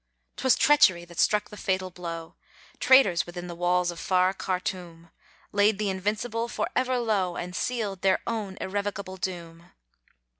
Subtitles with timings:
[0.37, 2.33] 'Twas treachery that struck the fatal blow;
[2.79, 5.11] Traitors within the walls of far Khartoum,
[5.51, 9.71] Laid the invincible for ever low, And sealed their own irrevocable doom.